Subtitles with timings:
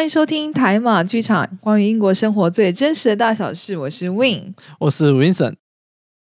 [0.00, 3.76] 欢迎收听台马剧场，关于英国生活最真实的大小事。
[3.76, 5.56] 我是 Win，我是 Vincent。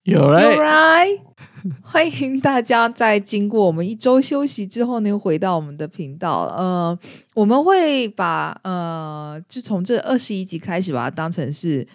[0.05, 1.21] 有 All 来，right，
[1.83, 6.45] 欢迎大家在经过我们一周休息之后呢，又回到我们的频道。
[6.57, 6.99] 呃，
[7.35, 11.87] 我们会把呃，就从这二十一集开始，把它当成是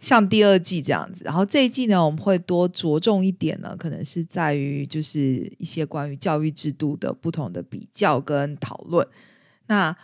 [0.00, 1.22] 像第二季这样子。
[1.24, 9.06] 然后这一季呢，我们会多着重一点呢，可能是在于就是一些关于教育制度的不同的比较跟讨论。
[9.68, 9.96] 那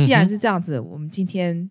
[0.00, 1.70] 既然是这样子，我们今天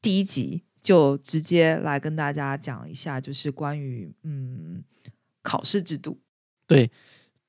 [0.00, 4.82] 第一集就直接来跟大家讲一下，就是关于嗯
[5.42, 6.18] 考试制度。
[6.66, 6.90] 对，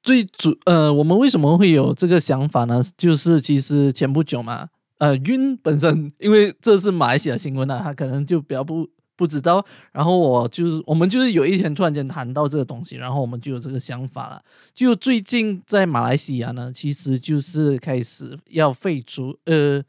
[0.01, 2.81] 最主呃，我们为什么会有这个想法呢？
[2.95, 9.65] 就是其实前不久嘛，呃，晕本身因为这是马来西亚新闻啊，他可能就比较不不知道。
[9.91, 14.43] 然后我就是我们就是有一天突然间谈到这个东西，然后我们就有这个想法了。
[14.73, 19.83] 就最近在马来西亚呢，其实就是开始要废除呃。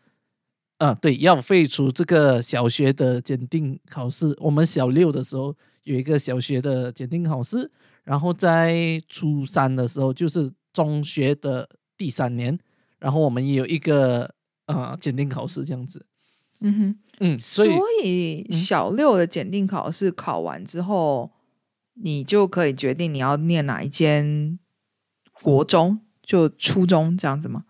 [0.84, 4.36] 啊，对，要废除这个小学的检定考试。
[4.38, 7.70] 我们小六的时候有一个小学的检定考试，
[8.02, 12.58] 然后在初三的时候，就是中学的第三年，
[12.98, 14.34] 然后我们也有一个
[14.66, 16.04] 呃检定考试这样子。
[16.60, 21.30] 嗯哼，嗯，所所以小六的检定考试考完之后，
[21.94, 24.58] 你就可以决定你要念哪一间
[25.40, 27.64] 国中，就初中这样子吗？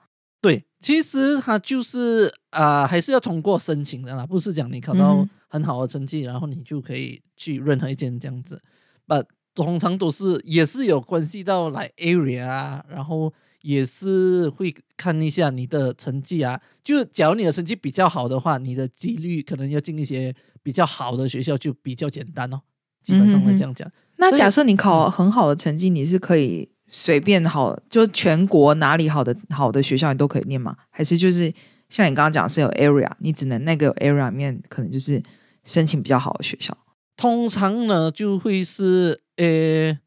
[0.85, 8.61] 对，其实它就是啊、还是要通过申请的啦，不是讲你考到嗯很好的成绩，然后你就可以去任何一间这样子。
[9.07, 13.33] But 通常都是也是有关系到来 area 啊，然后
[13.63, 16.61] 也是会看一下你的成绩啊。
[16.83, 22.61] 就假如你的成绩比较好的话，你的几率可能要进一些比较好的学校就比较简单哦。
[23.03, 23.89] 基本上会这样讲。
[23.89, 30.77] 这那假设你考很好的成绩，你是可以随便好，就全国哪里好的好的学校你都可以念吗？
[30.91, 31.53] 还是就是
[31.89, 35.23] 像你刚刚讲是有 area，你只能那个 area 里面可能就是
[35.65, 36.77] 申请比较好的学校？
[37.17, 39.99] 通常呢就会是呃，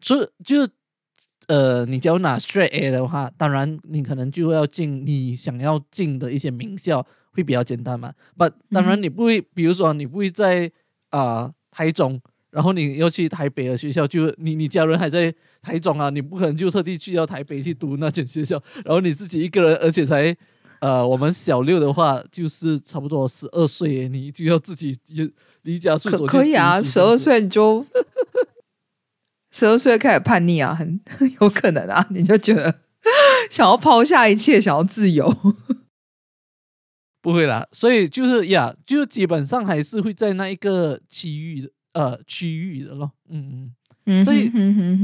[0.00, 0.68] 就就
[1.48, 8.14] 呃，你只要拿 straight A 的话，当然你可能就要进你想要进的一些名校，会比较简单嘛。
[8.38, 10.70] But 当然你不会，比如说你不会在
[11.10, 12.20] 啊、台中，
[12.52, 20.36] 然后你要去台北的学校，就你你家人还在台中啊，你不可能就特地去到台北去读那间学校，然后你自己一个人，而且才。
[20.82, 25.30] 呃，我们小六的话，就是差不多十二岁，你就要自己也
[25.62, 27.86] 离家出走去 可以啊，十二岁你就
[29.52, 32.80] 十二岁开始叛逆啊，很很有可能啊，你就觉得
[33.48, 35.32] 想要抛下一切，想要自由。
[37.20, 43.12] 不会啦，所以就是呀，就基本上还是会在那一个区域的呃区域的咯。
[43.28, 43.74] 嗯
[44.06, 44.50] 嗯所以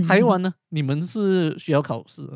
[0.06, 2.28] 台湾呢，你们是需要考试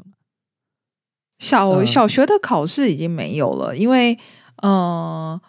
[1.39, 4.17] 小嗯小学的考试已经没有了，因为
[4.63, 5.41] 呃，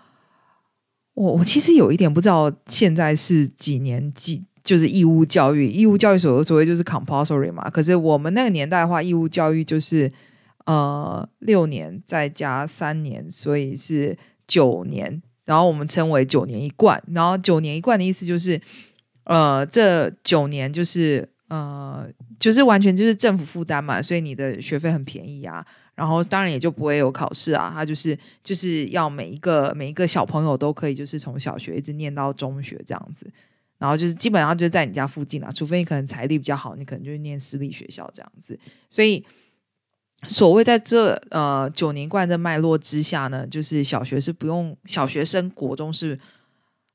[1.14, 7.70] 我我其实有一点不知道现在是几年几就是义务教育，义务教育所所谓就是 compulsory 嘛。
[7.70, 10.12] 可是我们那个年代的话，义务教育就是
[10.66, 15.22] 呃六年再加三年，所以是九年。
[15.46, 18.60] 然后我们称为九年一贯，然后九年一贯的意思就是，
[19.24, 22.08] 呃，这九年就是呃，
[22.40, 25.66] 就是完全就是政府负担嘛，所以你的学费很便宜啊。
[25.96, 33.32] 然后当然也就不会有考试啊，他就是就是要每一个每一个小朋友都可以就是从小学一直念到中学这样子，
[33.78, 38.60] 然后就是基本上就是在你家附近啊，除非你可能财力比较好，你可能就念私立学校这样子。
[38.90, 39.24] 所以
[40.28, 46.20] 所谓在这呃九年贯的脉络之下呢，就是小学是不用小学生，国中是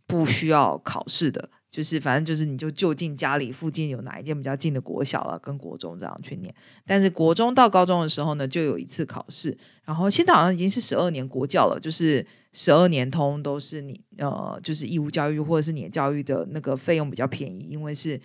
[0.08, 1.48] 不需要考试的。
[1.70, 6.54] 就是反正就是你就就近家里附近有哪一间比较近的国小啊，跟国中这样去念。
[6.86, 18.20] 但是国中到高中的时候呢，就有一次考试，然后现在好像已经是十二年国教了，就是十二年通都是你呃，就是义务教育或者是你的教育的那个费用比较便宜，因为是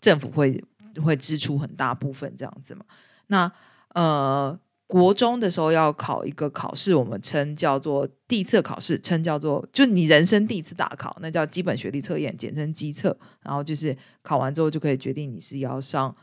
[0.00, 0.62] 政府会
[1.02, 2.84] 会支出很大部分这样子嘛。
[3.26, 3.50] 那
[3.94, 4.58] 呃，
[4.94, 13.18] 国中的时候要考一个考试，我们称叫做第一次考试，称叫做就你人生第一次大考，那叫基本学历测验，简称基测。
[13.42, 16.14] 然后就是考完之后就可以决定你是要上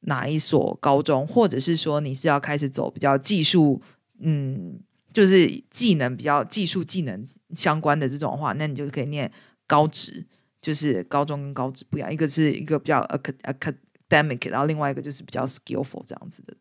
[0.00, 3.80] 哪一所高中，或者是说你是要开始走比较技术，
[4.18, 4.80] 嗯，
[5.12, 7.24] 就是技能比较技术技能
[7.54, 9.30] 相关的这种话，那你就可以念
[9.68, 10.26] 高职，
[10.60, 13.00] 就是高中跟高职不一样，一个是一个比较
[13.44, 16.56] academic，然后另外一个就是比较 skillful 这样子的。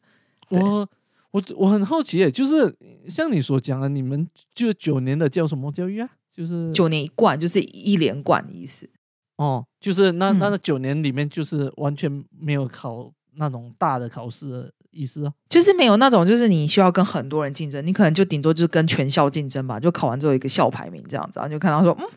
[0.49, 0.87] 我
[1.35, 2.73] 我我很好奇耶，就是
[3.09, 6.09] 像你所讲的，你们就九年的叫什么教育啊？
[6.33, 8.89] 就是九年一贯就是一连贯的意思。
[9.35, 15.33] 哦，就是那那嗯那九年里面，就是完全没有考那种大的考试的意思啊。
[15.49, 22.07] 就是没有那种，就是你需要跟很多人竞争，你可能就顶多就是跟全校竞争吧，就考完之后一个校排名这样子，然后就看到说，嗯，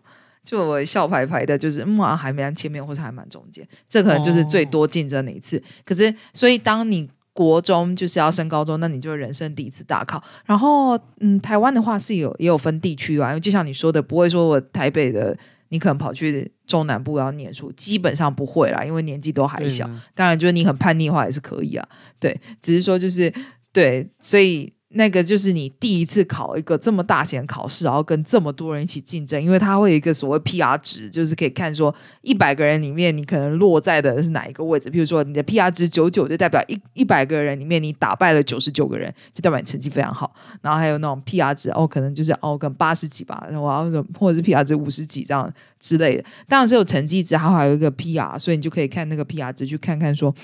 [0.45, 5.61] 就我校排排的，就是嗯啊，还蛮前面或者还蛮中间，这可能就是最多竞争的一次。
[5.85, 10.21] 可是，所以当你国中就是要升高中，那你就人生第一次大考。
[10.45, 15.39] 然后，嗯，台湾的话是有也有分地区啊，因为就像你说的，不会说我台北的，
[15.69, 19.89] 你可能跑去中南部要念书，基本上不会啦，因为年纪都还小。
[20.17, 21.89] 当然，就是你很叛逆的话也是可以啊，
[22.19, 23.33] 对，只是说就是
[23.73, 24.73] 对，所以。
[24.99, 34.91] 那个就是你第一次考一个这么大型的考试，然后跟这么多人一起竞争，因为它会有一个所谓 PR 值，就是可以看说一百个人里面你可能落在的是哪一个位置。
[34.91, 40.35] 譬如说你的 PR 值九九，就代表一一百个人里面你打败了九十九个人，就代表你成绩非常好。
[40.63, 45.49] 然后还有那种 PR 值哦，可能就是哦，可能八十几吧，然后或者是 PR 值五十几这样
[45.79, 46.25] 之类的。
[46.49, 50.35] 当然是有成绩值，还还有一个 PR，所以你就可以看那个 PR 值，去看看说。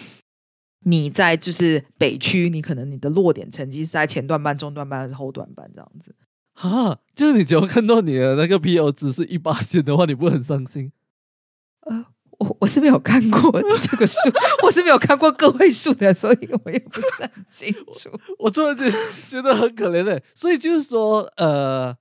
[0.84, 6.14] 你在就是北区，你可能你的落点成绩是在前段班、中段班还是后段班这样子？
[6.52, 10.92] 哈，就是你只要看到你的那个 P O 值是一八线的话，你不会很伤心？
[11.81, 12.06] 呃，
[12.38, 14.19] 我我是没有看过这个数，
[14.64, 18.10] 我是没有看过个位数的，所以我也不是很清楚。
[18.38, 18.90] 我突然间
[19.28, 21.96] 觉得很可怜的，所以就是说，呃，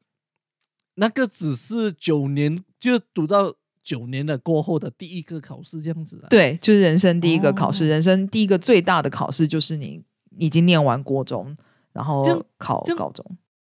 [0.95, 3.55] 那个只是九年就读到。
[3.83, 6.25] 九年的过后的第一个考试，这样子。
[6.29, 10.01] 对，就是人生第一个考试，人生第一个最大的考试就是你
[10.37, 11.55] 已经念完国中，
[11.91, 12.23] 然后
[12.57, 13.23] 考高中。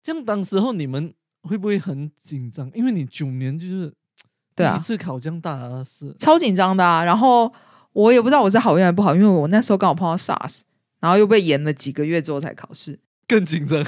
[0.02, 2.70] 这样当时候你们会不会很紧张？
[2.74, 3.90] 因为你九年就是
[4.54, 7.02] 对啊，一次考这样大的事，超紧张的啊。
[7.02, 7.50] 然后
[7.94, 10.60] 我也不知道我是好运还是不好，因为我那时候刚好碰到 SARS，
[11.00, 13.82] 然后又被延了几个月之后才考试，更紧张。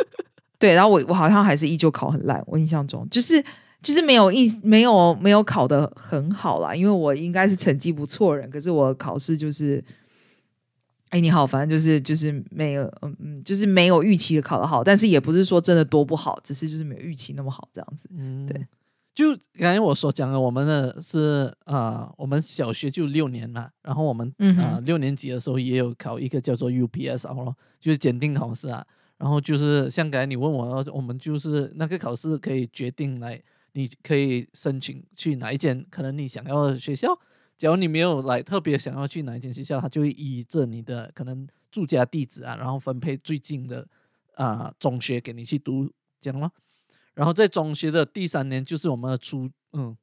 [0.58, 3.44] 对，然后我我好像还是依旧考很烂，我印象中就是。
[3.82, 9.84] 就是没有一没有没有考的很好啦，因为我应该是成绩不错人，可是我考试就是，
[11.10, 18.08] 哎你好，反正就是就是没有嗯嗯，就是没有预期的考的好，但是也不是说真的多不好，只是就是没有预期那么好这样子。
[18.16, 18.66] 嗯，对，
[19.14, 19.30] 就
[19.60, 28.84] 刚才我所讲的，我们的是啊，我们小学就六年嘛，然后我们啊六年级的时候也有考一个叫做 UPS 咯，就是检定考试啊，
[29.18, 33.40] 然后就是像刚才你问我，我们就是那个考试可以决定来。
[33.76, 37.14] 你可以申请去哪一间可能你想要的学校，
[37.58, 43.86] 假如你没有来特别想要去哪一间学校，他就会依着你的可能住家地址啊，然后分配最近的
[44.32, 46.50] 啊中学给你去读，这样咯。
[47.12, 49.94] 然后在中学的第三年就是我们的初，嗯，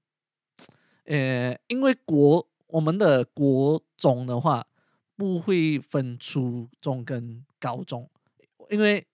[1.06, 4.68] 呃，因为国我们的国中的话
[5.16, 8.08] 不会分初中跟高中，
[8.70, 9.08] 因为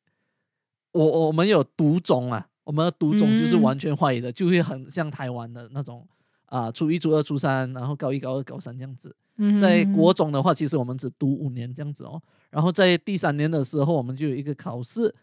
[0.92, 2.50] 我我们有读中啊。
[2.70, 6.08] 我们的读中就是完全坏的，就会很像台湾的那种
[6.46, 9.16] 啊，初一、初二、初三，然后高一、高二、高三这样子。
[9.60, 12.22] 在国中的话，其实我们只读五年这样子哦。
[12.52, 15.16] 然后在第三年的时候，我们就有一个考试，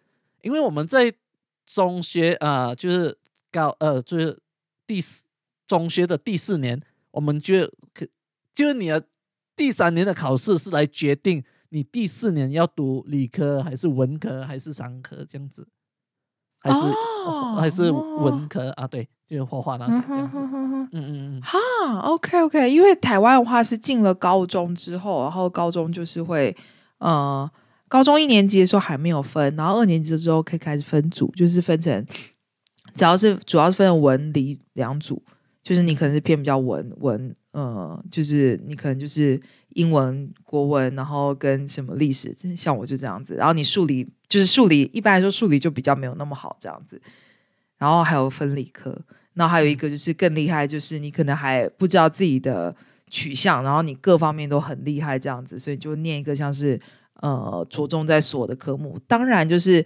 [0.42, 1.14] 因为我们在
[1.64, 3.16] 中学啊，就是
[3.52, 4.36] 高呃，就是
[4.84, 5.22] 第四
[5.68, 6.82] 中学的第四年，
[7.12, 7.64] 我们就
[7.94, 8.04] 可
[8.52, 9.06] 就是你的
[9.54, 15.68] 第三年的考试是来决定你第四年要读理科还是文科还是商科这样子。
[16.58, 16.78] 还是
[17.60, 18.86] 还是文科啊？
[18.86, 20.38] 对，就是画画那些这样子。
[20.40, 21.40] 嗯嗯嗯。
[21.42, 21.58] 哈
[22.00, 26.56] ，OK OK，因为台湾的话是进了高中之后，然后高中就是会，
[26.98, 27.48] 呃，
[27.88, 32.04] 高中一年级的时候还没有分，然后二年级之后可以开始分组，就是分成，
[32.94, 35.22] 只要是主要是分文理两组，
[35.62, 44.12] 就是你可能是偏比较文文，呃，就是你可能就是英文、国文，然后跟什么历史，像我就这样子，然后你数理。
[44.28, 47.00] 就是数理，一般来说数理就比较没有那么好这样子，
[47.78, 49.00] 然后还有分理科，
[49.34, 52.74] 然后还有一个就是更厉害，就是你可能还不知道自己的
[53.08, 56.80] 取向，然后你各方面都很厉害这样子，所以就念一个像是
[57.20, 58.98] 呃着重在所的科目。
[59.06, 59.84] 当然就是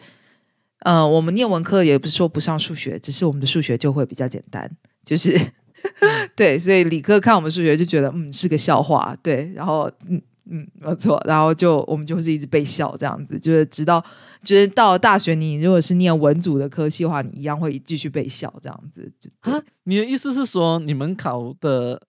[0.81, 4.71] 呃我们念文科也不是说不上数学，只是我们的数学就会比较简单，
[5.05, 5.39] 就是
[6.35, 10.21] 对，所以理科看我们数学就觉得嗯是个笑话，对，然后嗯。
[10.53, 14.05] 嗯，没错，然后就我们就是一直被笑这样子，就是直到
[14.43, 19.13] 就是到了大学，你如果是念文组的科系的话，你一样会继续被笑这样子。
[19.43, 22.03] 啊，你的意思是说，你们考的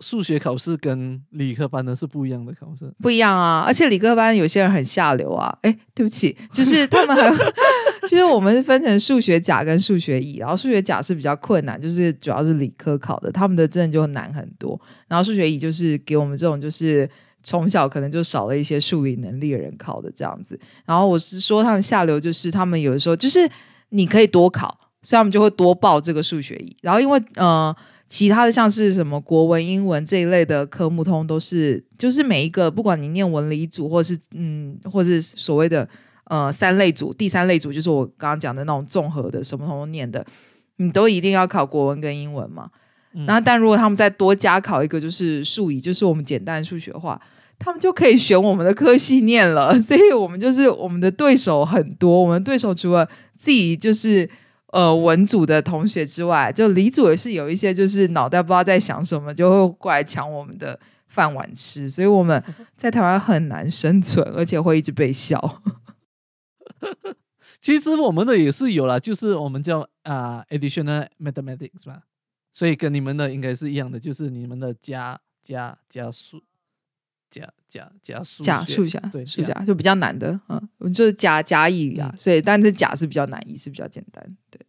[0.00, 2.92] 数学考试跟理科班的是不一样的考试？
[2.98, 5.56] 不一样啊，而且理科班有些人很下流啊。
[5.62, 7.34] 哎，对不起，就是他们还有，
[8.06, 14.78] 其实我们是分成数学甲跟数学乙，然后数学甲是比较困难，就是主要是理科考的，他们的真的就难很多。
[15.08, 17.08] 然后数学乙就是给我们这种就是。
[17.46, 23.48] 从小可能就少了一些数理能力的人考的这样子，然后我是说他们下流，就是他们有的时候就是
[23.90, 26.76] 你可以多考，所以他们就会多报这个数学一。
[26.82, 27.72] 然后因为呃
[28.08, 35.88] 其他的像是什么国文、英文这一类的科目，通都是就是每一个，不管你念文理组，或是嗯，或是所谓的
[36.24, 40.26] 呃三类组，第三类组就是我刚刚讲的那种综合的，什么都念的，
[40.78, 42.70] 你都一定要考国文跟英文嘛。
[43.26, 47.18] 然后，但如果他们再多加考一个，就是数乙，就是我们简单数学的话，
[47.58, 49.78] 他们就可以选我们的科系念了。
[49.82, 54.28] 所以我们就是我们的对手很多，我们对手除了自己就是
[54.72, 61.88] 呃文组的同学之外，就理组也是有一些就是脑袋不知道在想什么，就会过来抢我们的饭碗吃。
[61.88, 62.42] 所以我们
[62.76, 65.62] 在台湾很难生存，而且会一直被笑。
[67.60, 72.02] 其实我们的也是有啦，就是我们叫啊 additional mathematics 吧。
[72.52, 76.42] 所以跟你们的应该是一样的，就是你们的加加加数
[77.30, 84.60] 加加加数加数加对数加就比较难的，嗯，就是假假乙啊，所以但是甲是比较难，乙是比较简单，对，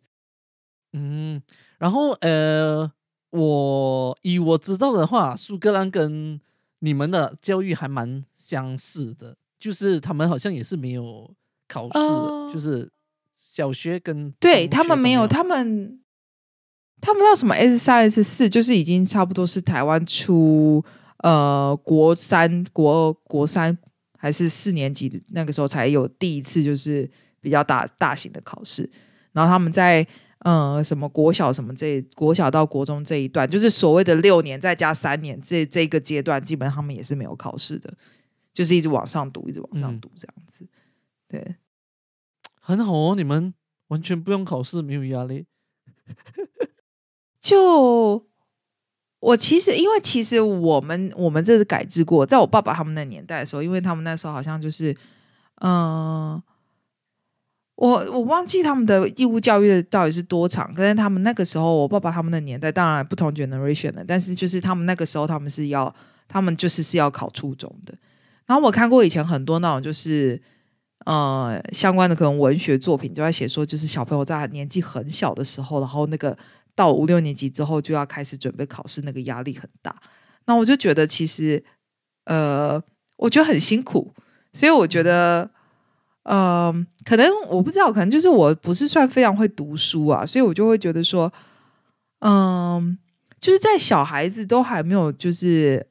[0.94, 1.42] 嗯，
[1.78, 2.92] 然后呃，
[3.30, 6.40] 我以我知道的话，苏格兰跟
[6.80, 11.34] 你们的教育还蛮相似的，就是他们好像也是没有
[11.68, 12.90] 考试，就是
[13.40, 16.00] 小学跟对他们没有他们。
[17.00, 20.84] 他们要什么 S 三 S 四，就是已经差不多是台湾出
[21.20, 23.78] 呃国三国二国三
[24.18, 27.10] 还是四年级那个时候才有第一次就是
[27.40, 28.90] 比较大大型的考试。
[29.32, 30.06] 然后他们在
[30.40, 37.94] 呃什么国小什么这国小到国中这一段，就是所谓的六年再加三年这这个阶段，基本上他们也是没有考试的，
[38.52, 40.68] 就是一直往上读，一直往上读这样子。
[41.28, 41.56] 对，
[42.60, 43.54] 很好哦，你们
[43.90, 45.46] 完全不用考试，没有压力。
[47.42, 48.28] 就
[49.28, 54.96] 我其实，因为其实我们我们这是改制过，在我爸爸他们那年代的时候，因为他们那时候好像就是，
[55.60, 56.42] 嗯，
[57.76, 65.94] 我我忘记他们的义务教育到底是多长，可是他们那个时候，我爸爸他们的年代，当然不同 generation 的，但是就是他们那个时候，他们是要，
[66.30, 67.94] 他们就是是要考初中的。
[68.46, 70.42] 然后我看过以前很多那种就是，
[71.06, 76.38] 呃，相关的可能文学作品就在写说，就是小朋友在年纪很小的时候，然后那个。
[76.78, 80.00] 到五六年级之后就要开始准备考试，那个压力很大。
[80.46, 81.64] 那我就觉得其实，
[82.26, 82.80] 呃，
[83.18, 84.14] 我觉得很辛苦。
[84.54, 85.50] 所以我觉得，
[86.22, 86.72] 呃，
[87.04, 91.34] 可能我不知道，可能就是我不是算非常会读书啊，所以我就会觉得说，
[92.20, 92.96] 嗯，
[93.40, 95.84] 就是在小孩子都还没有，就是，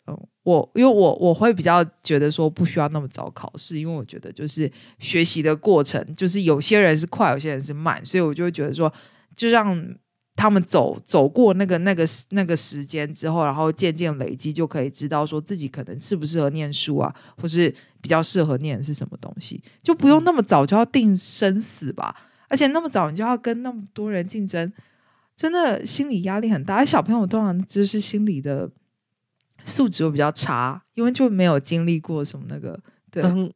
[0.45, 8.93] 我因为我我会比较觉得说不需要那么早考试，因为我觉得就是学习的过程，就是有些人是快，有些人是慢，所以我就会觉得说，
[9.35, 9.97] 就让。
[10.37, 22.14] 他们走走过那个那个那个时间之后，然后渐渐累积，就可以知道说自己可能适不适合念书啊，或是比较适合念的是什么东西，就不用那么早就要定生死吧。
[22.49, 24.71] 而且那么早你就要跟那么多人竞争，
[25.35, 26.85] 真的心理压力很大。
[26.85, 28.71] 小朋友通常就是心理的
[29.64, 32.78] 素质会比较差，因为就没有经历过什么那个。
[33.11, 33.50] 对，当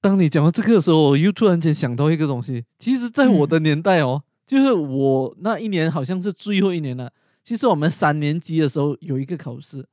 [0.00, 4.22] 当你讲到这个的时候，我又突然间想到一个东西，其实，在我的年代哦。
[4.46, 7.12] 就是我那一年好像是最后一年了。
[7.42, 9.86] 其实我们三年级的时候有一个考试，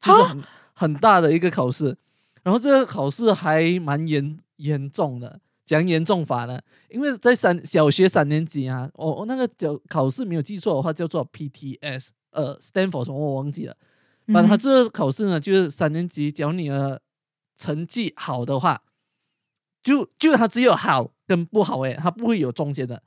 [0.00, 0.42] 就是很
[0.74, 1.96] 很大的一个考试。
[2.42, 6.60] 然后这个考试还蛮严严重的，讲严重法呢。
[6.88, 13.76] 因为在三小学三年级啊，我我那个叫考试没有记错的话叫做 PTS，呃，Stanford 什么我忘记了。
[14.26, 17.02] 反正他这个考试呢，就是三年级，只要你的
[17.58, 18.82] 成绩好的话，
[19.82, 23.02] 就就他只有好跟不好诶，他不会有中间的。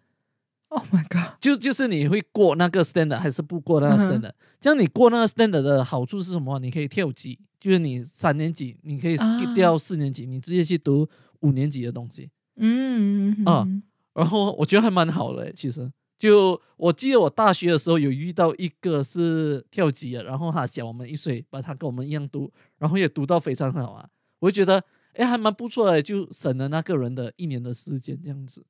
[0.74, 1.38] Oh my god！
[1.40, 4.32] 就就是你会过那个 standard 还是不过那个 standard？
[4.60, 6.58] 这样你过那个 standard 的好处是什么？
[6.58, 11.08] 你可以跳级，就是你三年级你可以 skip 掉四年级，你直接去读
[11.42, 12.32] 五年级的东西。
[12.56, 13.68] 嗯啊，
[14.16, 15.54] 然后我觉得还蛮好的。
[15.54, 24.10] 其实，就我记得我大学的时候有遇到一个是跳级的，然后他小我们一岁，把他跟我们一样读，然后也读到非常好啊。
[24.40, 28.66] 我就觉得哎，还蛮不错的，就省了那个人的一年的时间这样子。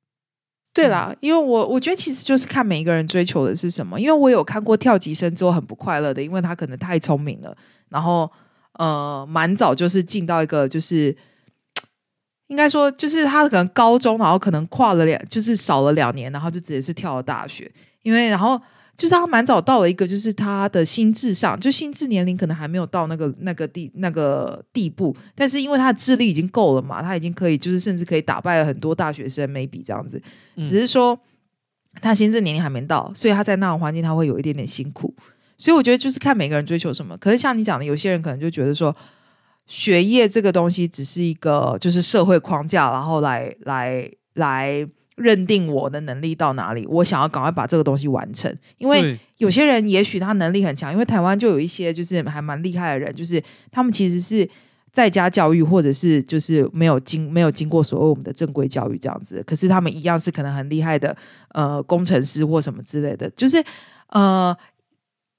[0.74, 3.98] 对啦，因为我我觉得其实就是看每一个人追求的是什么。
[3.98, 7.56] 因为我有看过跳级生之后很不快乐的，因为他可能太聪明了，
[7.88, 8.30] 然后
[8.72, 11.16] 呃，蛮早就是进到一个就是
[12.48, 17.70] 应该说就是他可能高中，然后可能跨了两，就是少了两年，然后就直接是跳了大学，
[18.02, 18.60] 因为然后。
[18.96, 30.22] 就是他蛮早到了一个，就是他的心智上，就心智年龄可能还没有到那个那个地那个地步，但是因为他的智力已经够了嘛，他已经可以就是甚至可以打败了很多大学生，maybe 这样子，
[30.58, 31.18] 只是说
[32.00, 35.12] 他心智年龄还没到，所以他在那种环境他会有一点点辛苦，
[35.58, 37.16] 所以我觉得就是看每个人追求什么。
[37.18, 38.94] 可是像你讲的，有些人可能就觉得说
[39.66, 48.54] 学业这个东西只是一个就是社会框架，然后来来来认定我的能力到哪里，我想要赶快把这个东西完成。
[48.78, 54.48] 因为有些人也许他能力很强，因为台湾就有一些就是还蛮厉害的人，就是他们其实是
[54.92, 61.16] 在家教育，或者是就是没有经没有经过所谓我们的正规教育这样子，可是他们一样是可能很厉害的
[61.50, 63.62] 呃工程师或什么之类的，就是
[64.08, 64.56] 呃。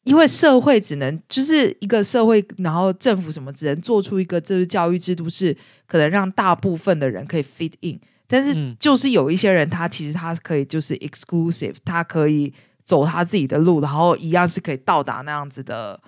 [0.05, 12.53] 因为社会只能就是一个社会，然后政府什么只能做出一个就是教育制度，是可能让大部分的人可以 fit in，但是嗯就是有一些人，他其实他可以就是 exclusive，他可以
[12.83, 15.99] 走他自己的路，然后一样是可以到达那样子的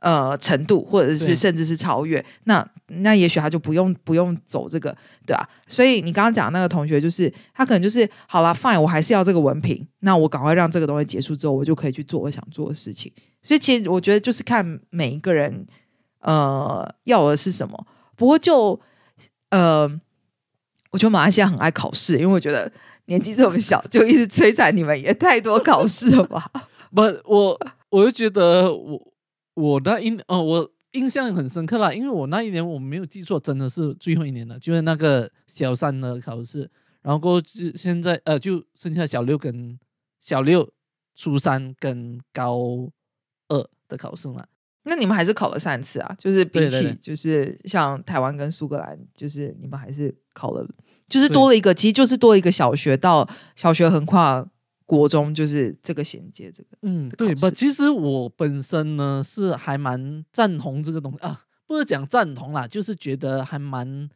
[0.00, 2.24] 呃程度，或者是甚至是超越。
[2.44, 4.96] 那那也许他就不用不用走这个，
[5.26, 5.48] 对啊。
[5.68, 13.10] 所以你刚刚讲的那个同学，就是他可能就是好了 f i n e 我还是要这个文凭，那我赶快让这个东西结束之后，我就可以去做我想做的事情。
[13.42, 15.66] 所以其实我觉得就是看每一个人
[16.20, 17.86] 呃要的是什么。
[18.16, 18.78] 不过就
[19.50, 19.90] 呃，
[20.94, 22.70] 我觉得马来西亚很爱考试，因为我觉得
[23.06, 26.48] 年纪这么小就一直摧残你们，也太多考试了吧？
[26.94, 27.60] 不，我
[27.90, 29.12] 我就觉得我
[29.54, 36.70] 我那一哦，我印象很深刻啦，因为我那一年我没有记错，真的是最后一年了，就是那个小三的考试，
[37.02, 37.42] 然后过
[37.74, 39.76] 现在呃，就剩下小六跟
[40.20, 40.70] 小六、
[41.16, 42.88] 初三跟高
[43.48, 44.46] 二的考试嘛。
[44.84, 46.14] 那你们还是考了三次啊？
[46.20, 50.64] 就是比起就是像台湾跟苏格兰，就是你们还是考了，
[51.08, 54.46] 就是多了一个，其实就是多一个小学到小学横跨
[54.86, 56.68] 国中，就是这个衔接这个。
[56.82, 57.50] 嗯，对吧？
[57.50, 64.08] 其实我本身呢是还蛮赞同这个东西啊，不是讲赞同啦，就是觉得还蛮。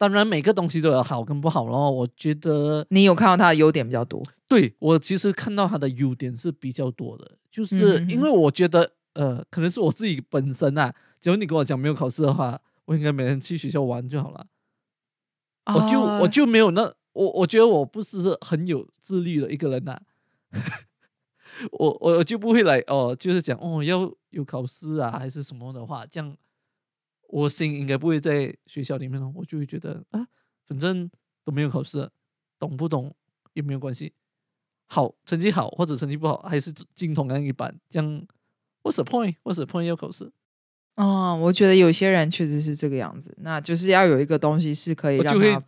[0.00, 14.46] 当然，每个东西都有好跟不好，然后我觉得你有看到它的优点比较多，对我其实看到它的优点是比较多的，就是因为我觉得，呃，可能是我自己本身啊，假如你跟我讲没有考试的话，我应该每天去学校玩就好了，
[15.74, 16.82] 我就我就没有那
[17.12, 20.00] 我我觉得我不是很有自律的一个人呐、
[21.72, 26.36] 我我就不会来哦，就是讲哦要有考试啊还是什么的话，这样
[27.28, 30.28] 我心应该不会在学校里面哦，我就会觉得啊，
[30.66, 31.10] 反正
[31.44, 32.08] 都没有考试，
[32.58, 33.14] 懂不懂
[33.54, 34.14] 也没有关系，
[34.86, 38.26] 好成绩好或者成绩不好还是进同样一般，这样
[38.82, 40.32] what's the point？what's the point 要考试？
[40.98, 45.64] 哦，我觉得有些人确实是这个样子，那就是要有一个东西是可以让他我就会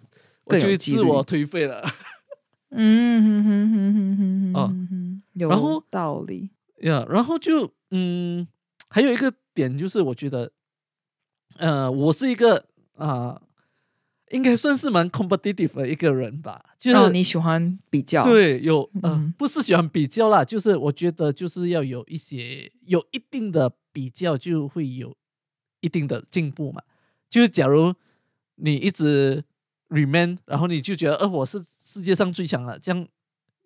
[0.46, 1.84] 更有自我颓废了。
[2.72, 6.50] 嗯哼哼哼哼哼哦哼哼，有道理。
[6.82, 8.46] 呀然后就嗯，
[8.88, 10.50] 还有一个点就是，我觉得，
[11.58, 12.66] 呃，我是一个
[12.96, 13.40] 啊、
[14.30, 25.16] 应该算是蛮 competitive 的一个人吧，就是、哦，你喜欢比较？，对有呃、嗯不是喜欢比较啦，就是我觉得就是要有一些有一定的比较，就会有
[25.80, 26.82] 一定的进步嘛。
[27.28, 27.94] 就是假如
[28.56, 29.44] 你一直
[29.88, 33.06] remain，然后你就觉得呃我是世界上最强了，这样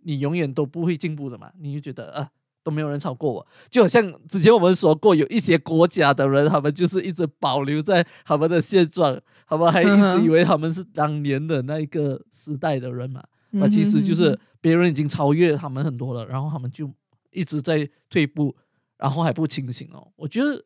[0.02, 2.30] 你永远都不会进步的嘛，你就觉得啊。
[2.64, 13.22] 都没有人超过我，就好像之前我们说过，有一些国家的人，他们就是一直保留在他们的现状，他们还一直以为他们是当年的那一个时代的人嘛。
[13.50, 16.90] 嗯那其实就是别人已经超越他们很多了，然后他们就
[17.32, 18.56] 一直在退步，
[18.98, 20.08] 然后还不清醒哦。
[20.16, 20.64] 我觉得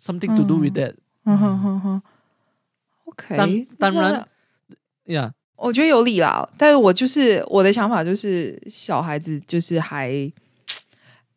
[0.00, 0.82] something to do with 嗯。
[0.82, 2.02] that 嗯哼哼哼
[3.04, 4.26] ，OK，当然
[5.04, 10.10] 呀，我觉得有理啦，但是我就是我的想法就是，小孩子就是还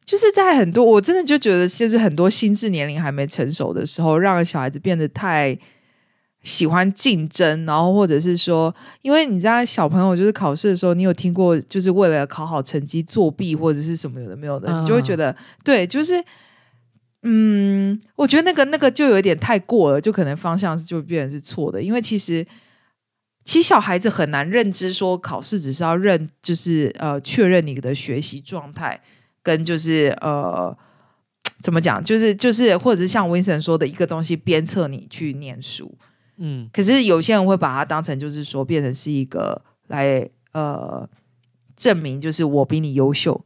[0.03, 5.55] 就是在很多，我真的就觉得，就是很多心智年龄还没成熟的时候，让小孩子变得太
[6.45, 16.23] 喜欢竞争，然后或者是说，因为你知道小朋友就是考试的时候，你有听过就是为了考好成绩作弊或者是什么有的没有的，你就会觉得对，就是。
[17.27, 22.45] 嗯，我觉得那个那个就有一点太过了，就可能方向就变成是错的，因为其实
[23.43, 29.01] 其实小孩子很难认知说考试只是要认，就是呃确认你的学习状态，
[29.41, 30.77] 跟就是呃
[31.61, 35.97] 怎么讲，就是就是或者是像 Vincent 说的一个东西鞭策你去念书，
[36.37, 41.09] 嗯可是有些人会把它当成就是说变成是一个来呃
[41.75, 43.45] 证明就是我比你优秀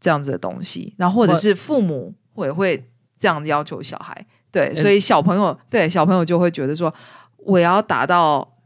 [0.00, 6.92] 这样子的东西，然后或者是父母会会这样要求小孩，对，嗯所以小朋友对小朋友就会觉得说
[7.38, 8.56] 我要达到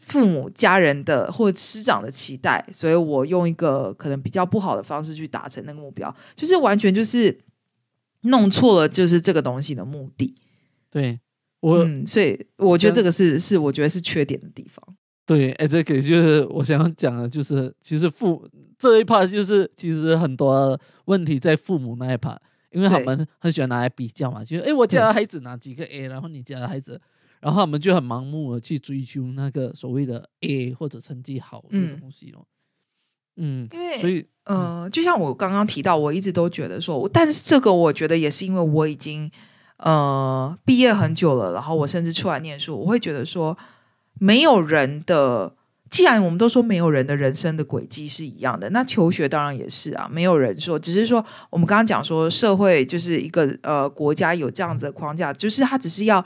[0.00, 7.40] 父母家人的或者师长的期待，所以我用一个可能比较不好的方式去达成那个目标，就是完全就是
[8.22, 10.34] 弄错了，就是这个东西的目的。
[10.90, 11.20] 对
[11.64, 14.96] 我、嗯，所以我觉得这这个是是我觉得是缺点的地方。
[15.24, 18.46] 对，哎，这个就是我想要讲的，就是其实父
[18.78, 22.38] 这一 part 就是其实很多问题在父母那一 part，
[22.70, 27.00] 因为他们很喜欢拿来比较嘛，就是哎我家的孩子拿几个 A，然后你家的孩子。
[27.40, 32.46] 然后他们就很盲目的去追求那个所谓的 A 或者成绩好的嗯东西咯。
[33.36, 39.30] 嗯，因为所以呃，就像我刚刚提到，我一直都觉得说，但是这个我觉得也是因为我已经
[39.78, 43.56] 呃毕业很久了，然后我甚至出来念书，我会觉得说，
[44.18, 45.54] 没有人的，
[45.90, 56.24] 既然我们都说没有人的人生的轨迹是一样的，那求学当然也是啊，没有人说，只是说我们刚刚讲说，社会就是一个呃国家有这样子的框架，就是它只是要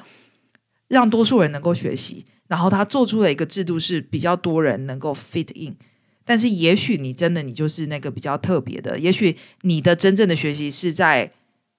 [0.88, 5.76] 让多数人能够学习，然后他做出了一个制度是比较多人能够 fit in。
[6.24, 11.32] 但是也许你真的你就是那个比较特别的，也许你的真正的学习是在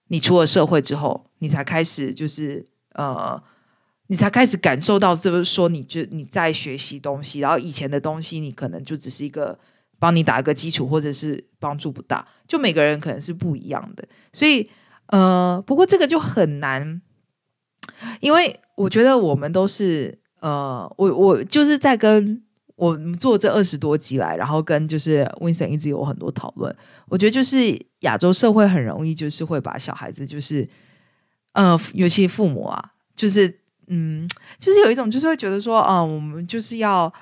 [0.09, 3.41] 你出了社会之后，你才开始就是呃，
[4.07, 9.57] 你才开始感受到，就是说你就你在学习东西，然后以前的东西你可能就只是一个
[9.97, 14.69] 帮你打一个基础，或者是帮助不大，就每个人可能是不一样的，所以
[15.07, 17.01] 呃，不过这个就很难，
[18.19, 22.43] 因为我觉得我们都是呃，我我就是在跟。
[22.79, 26.73] 我们做这二十多集来，然后跟就是 Winston 一直有很多讨论。
[27.09, 30.65] 我觉得就是亚洲社会很容易就是会把小孩子就是，
[31.51, 34.25] 呃，尤其父母啊，就是嗯，
[34.57, 37.13] 就是有一种就是会觉得说，啊、我们就是要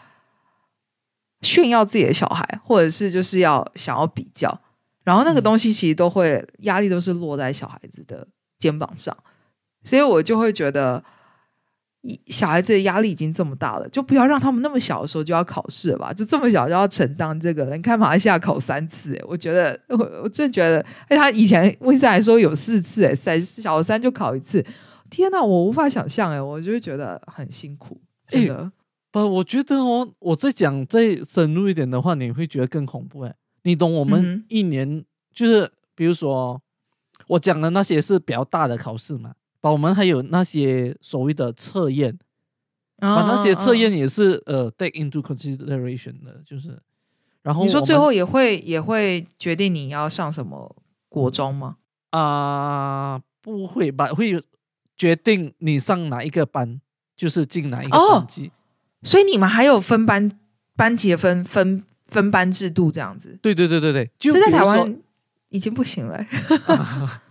[1.41, 4.61] 炫耀自己的小孩，或者是就是要想要比较，
[5.03, 8.27] 然后那个东西其实都会压力都是落在小孩子的
[8.59, 9.17] 肩膀上，
[9.83, 11.03] 所以我就会觉得。
[12.27, 16.13] 小孩子的压力已经这么大了，就不要让他们那么小的时候就要考试了吧？
[16.13, 17.65] 就这么小就要承担这个？
[17.75, 20.79] 你看马来西亚考三次，哎，我觉得我我真的觉得，
[21.09, 24.65] 哎，他以前温莎还说有四次，哎，三小三就考一次，
[25.09, 28.71] 天哪，我无法想象，哎，我就会觉得很辛苦，真的。
[29.11, 33.93] 不，我觉得哦，我再讲再深入一点的话，你会觉得更恐怖，哎，你懂？
[33.93, 36.61] 我们一年、就是比如说
[37.27, 39.33] 我讲的那些是比较大的考试嘛。
[39.67, 42.17] 把我们还有那些所谓的测验，
[42.99, 46.79] 把那些测验也是呃 take into consideration 的，就是，
[47.41, 50.73] 然后你说最后也会也会决定你要上什么
[51.09, 51.75] 国中吗？
[52.11, 54.07] 啊，不会吧？
[54.07, 54.41] 会
[54.95, 56.79] 决定你上哪一个班，
[57.17, 58.49] 就是进哪一个班级。
[59.03, 60.31] 所以你们还有分班
[60.77, 63.37] 班级的分分分班制度这样子？
[63.41, 64.97] 对对对对对，这在台湾
[65.49, 66.25] 已经不行了。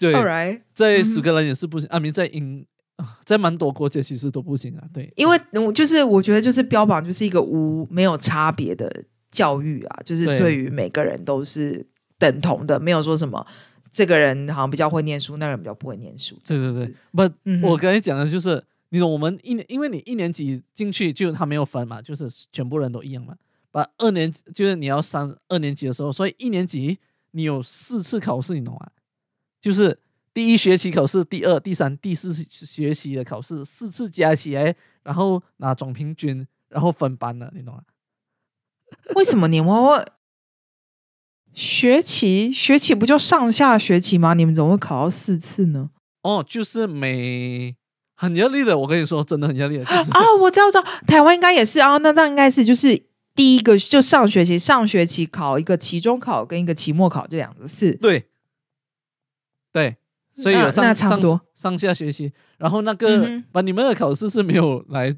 [0.00, 0.62] 对，right.
[0.72, 4.84] 在苏格兰也是不行，阿明在英啊，在蛮多国家其实都不行啊。
[4.94, 8.90] 对，因为我就是我觉得就是标榜就是一个无没有差别的
[9.30, 11.86] 教育啊，就是对于每个人都是
[12.18, 13.46] 等同的，没有说什么
[13.92, 16.34] 这个人好像比较会念书，那个人比较不会念书。
[16.46, 23.34] 对对对，不，我刚才讲的就是，你懂我们一年，因为你一年级进去就他没有分嘛，就是全部人都一样嘛。
[23.70, 26.98] 把二年就是你要上二年级的时候，所以一年级
[27.32, 28.88] 你有四次考试，你懂吗？
[29.60, 29.98] 就是
[30.32, 37.82] 第一学期考试，第二、第三、第四学期的考试四次加起来，然后拿总平均，然后分班了，你懂吗？
[39.14, 40.04] 为什么你们会
[41.52, 44.34] 学期学期不就上下学期吗？
[44.34, 45.90] 你们怎么会考到四次呢？
[46.22, 47.76] 哦，就是每
[48.14, 49.84] 很压力的，我跟你说，真的很压力的。
[49.84, 51.98] 啊，我知道，知道，台湾应该也是啊。
[51.98, 53.00] 那这样应该是就是
[53.34, 58.26] 第一个就上学期上学期考一个期中考跟一个期末考这两个是，对。
[59.72, 59.96] 对，
[60.34, 65.16] 所以有上上上下学期，然后那个把你们的考试是没有来，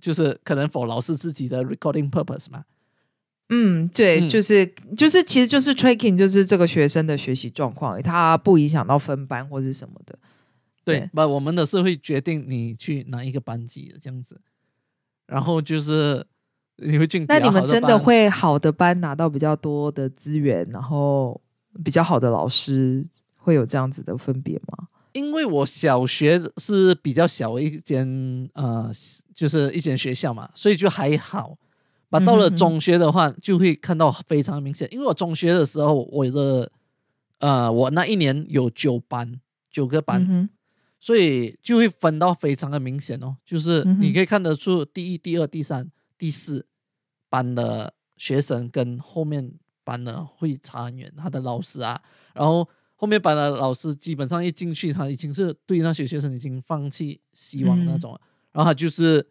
[0.00, 2.64] 就是可能否老师自己的 recording purpose 嘛？
[3.50, 4.64] 嗯，对，就是
[4.96, 10.18] 就是，其实就是 tracking，就是这个学生的学习状况，他不影响到分班或者什么的。
[10.84, 14.40] 对，把我们的是会决定你去哪一个班级的这样子，
[15.26, 16.24] 然后就是
[16.76, 21.40] 你会进，那你们真的会好的班拿到比较多的资源，然后
[21.84, 23.04] 比较好的老师。
[23.40, 24.88] 会有这样子的分别吗？
[25.12, 28.88] 因为我小学是比较小一间呃，
[29.34, 31.58] 就是一间学校嘛，所以就还好。
[32.08, 34.86] 把到了中学的话，就会看到非常明显。
[34.92, 36.70] 因为我中学的时候，我的
[37.38, 40.48] 呃，我那一年有九班，九个班，
[41.00, 43.36] 所以就会分到非常的明显哦。
[43.44, 46.66] 就是你可以看得出第一、第二、第三、第四
[47.28, 52.00] 班的学生跟后面班的会差很远，他的老师啊，
[52.32, 52.68] 然后。
[53.00, 58.10] 后面班的老师基本上一进去，他已经是对那些学生已经放弃希望那种，
[58.52, 59.26] 然后他就是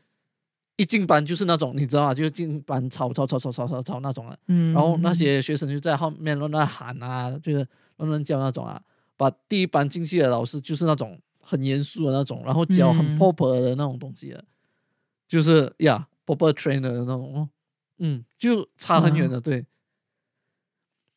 [0.75, 2.11] 一进班就是那种，你知道吗？
[2.11, 4.35] 就进班吵吵吵吵吵吵吵那种了。
[4.47, 8.81] 嗯，然后那些学生就在后面乱乱喊啊，就是乱乱叫那种啊。
[9.15, 14.43] 把第一班进去的老师就是那种很严肃的那种，然后教很 pop 的那种东西的，
[15.27, 17.47] 就是呀 proper trainer 的那种，
[17.99, 19.63] 嗯，就差很远的，对。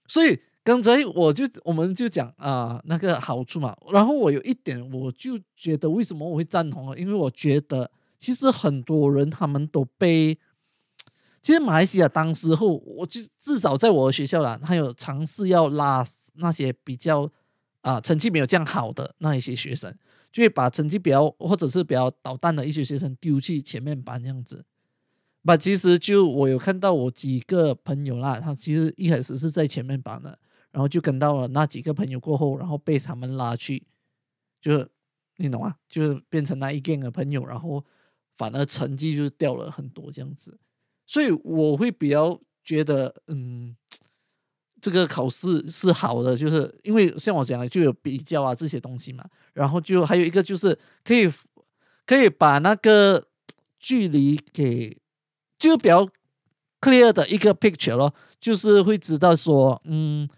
[0.07, 0.39] 所以。
[0.65, 6.97] 刚才我就我们就讲啊那个好处嘛，然后我有一点我就觉得为什么我会赞同啊？
[6.97, 10.39] 因为我觉得其实很多人他们都被，
[11.41, 17.29] 其实马来西亚当时候，我就至少在我的学校啦，他有尝试要拉那些比较
[17.81, 19.93] 啊成绩没有这样好的那一些学生，
[20.31, 24.65] 就会把成绩比较或者是比较捣蛋的一些学生丢去前面班这样子。
[25.43, 30.39] 那其实就我有看到我几个朋友啦，他其实一开始是在前面班的，
[30.73, 33.87] 然后就跟到了那几个朋友过后，然后被他们拉去，
[34.61, 34.89] 就
[35.37, 35.77] 你懂吗？
[35.89, 37.85] 就变成那一 gang 的朋友，然后
[38.37, 40.59] 反而成绩就掉了很多这样子。
[41.07, 43.77] 所以我会比较觉得，嗯，
[44.81, 51.31] 这个考试是好的，就是因为像我讲的就有比较啊这些东西嘛，然后就还有一个就是可以
[52.05, 53.29] 可以把那个
[53.79, 54.99] 距离给。
[55.59, 56.05] 就比较
[56.81, 60.29] clear 的一个 picture 咯，就是会知道说，嗯，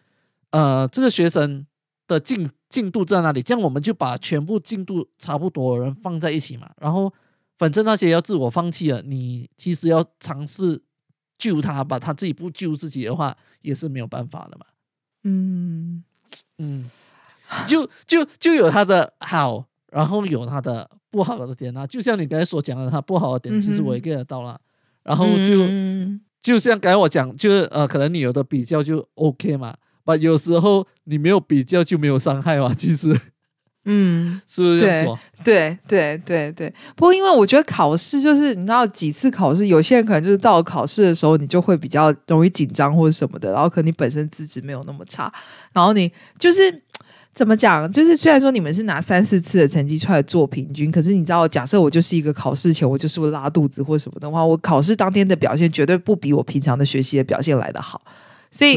[0.55, 1.67] 呃，这个学生
[2.07, 6.71] 的进进度在哪里，这样我们就把全部进度差不多的人放在一起嘛。
[6.81, 7.12] 然后，
[7.59, 10.81] 反正那些要自我放弃了，你其实要尝试
[11.37, 14.67] 救他，把他自己不救自己的话，也是没有办法的嘛。
[15.25, 16.05] 嗯
[16.59, 16.88] 嗯，
[17.67, 21.85] 就就就有他的好，然后有他的不好的点啊。
[21.85, 24.61] 就像你刚才所讲的，他不好的点，其实我也 get 到了。
[25.03, 25.67] 然后就
[26.40, 33.19] 就像刚才我讲，就是呃，可能你有的比较就 OK 嘛，把有时候你没有比较就没有伤害嘛， 其实，
[33.85, 35.19] 嗯， 是不是这样说？
[35.43, 36.73] 对对对对。
[36.95, 45.33] 不过因为我觉得考试就是你知道几次考试，有些人可能就是到了考试的时候，你就会比较容易紧张或者什么的，然后可能你本身资质没有那么差，
[45.73, 46.83] 然后你就是。
[47.35, 47.90] 怎么讲？
[47.90, 58.01] 就是虽然说你们是拿三四次的成绩出来做平均，可是你知道，假设我就是一个考试前我就是会拉肚子或什么的话，我考试当天的表现绝对不比我平常的学习的表现来的好。
[58.53, 58.77] 所以，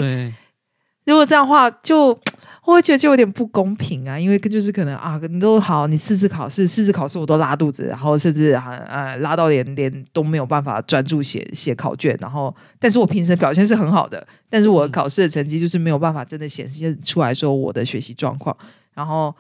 [1.08, 2.18] 如果这样的话，就。
[2.68, 18.54] 我会觉得就有点不公平啊，因为就是可能啊，你都好，你四次考试，四次考试我都拉肚子，然后甚至还呃拉到连连都没有办法专注写写考卷，然后但是我平时表现是很好的，但是我考试的成绩就是没有办法真的显现出来说我的学习状况，
[18.94, 19.34] 然后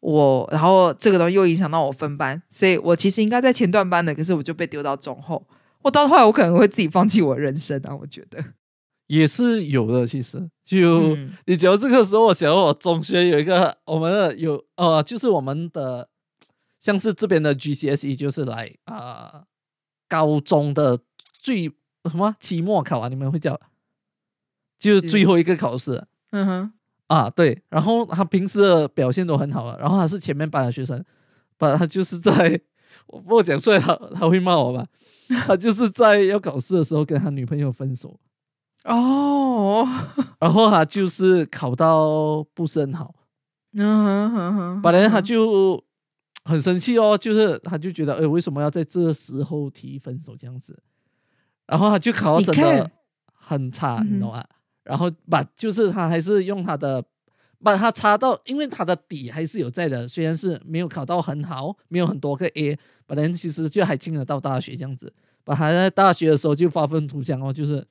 [0.00, 5.42] 我然后这个东西又影响到我分班，所以我其实应该在前段班的，可是我就被丢到中后，
[5.80, 8.44] 我到后来我可能会自己放弃我人生啊，我觉得。
[9.06, 11.16] 也是有的，其实就
[11.46, 16.08] 你只要这个时候，我想我中学有一个我们的有呃，就是我们的
[16.80, 19.44] 像是这边的 GCSE，就是来啊
[20.08, 20.98] 高中的
[21.38, 21.68] 最
[22.10, 23.60] 什么期末考啊，你们会叫，
[24.78, 26.04] 就是最后一个考试。
[26.30, 26.72] 嗯哼，
[27.06, 31.04] 啊对，然后他平时的表现都很好啊，然后他是前面班的学生，
[31.56, 32.60] 把他就是在
[33.06, 34.86] 我不讲出来，他他会骂我吧？
[35.46, 38.18] 他就是在要考试的时候跟他女朋友分手。
[38.86, 39.86] 哦，
[40.38, 43.14] 然后他就是考到不是很好，
[43.72, 45.82] 嗯哼哼哼，本来他就
[46.44, 50.78] 很生气哦，就是他就觉得，哎，为什么要在这时候提分手这样子？
[51.66, 52.88] 然后他就考真的
[53.32, 54.44] 很差，你懂吗？
[54.84, 57.04] 然后把就是他还是用他的
[57.60, 65.12] 把他差到，因为他的底还是有在的，虽然是没有考到很好，没有很多个 A，本来其实就还进得到大学这样子。
[65.42, 67.84] 把他在大学的时候就发愤图强哦，就是。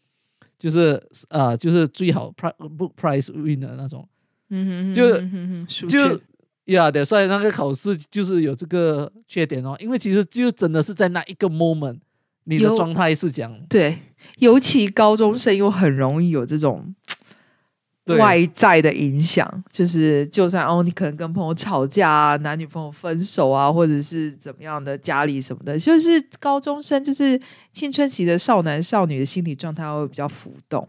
[0.65, 0.99] 就是
[1.29, 4.07] 啊，就是最好 price book price win 的那种，
[4.49, 6.19] 嗯哼，就就
[6.65, 11.99] 呀，对，所以那个考试就是有这个缺点哦，因为其实就真的是在那一个 moment，
[12.45, 13.55] 你的状态是这样。
[13.69, 13.99] 对，
[14.39, 16.95] 尤其高中生又很容易有这种。
[18.05, 27.39] 外在的影响，就是就算哦，你可能跟朋友吵架啊，男女朋友分手啊，或者是怎么样的，家里什么的，就是高中生，就是
[27.73, 30.87] 青春期的少男少女的心理状态会比较浮动，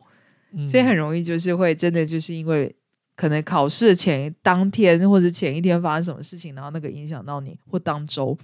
[0.68, 2.74] 所以很容易就是会真的就是因为
[3.14, 8.37] 可能考试前当天或者前一天发生什么事情，然后那个影响到你，或当周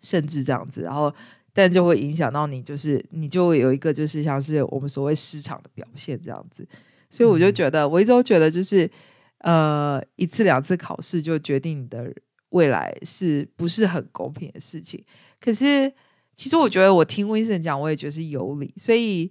[0.00, 1.12] 甚至这样子，然后
[1.52, 6.64] 但就会影响到你，就是你就会有一个就是像是我们所谓失常的表现这样子。
[7.12, 8.90] 所以我就觉得，我一直都觉得，就是
[9.40, 12.10] 呃，一次两次考试就决定你的
[12.48, 15.04] 未来，是不是很公平的事情？
[15.38, 15.92] 可是，
[16.34, 18.72] 其实我觉得，我听威森讲，我也觉得是有理。
[18.78, 19.30] 所以，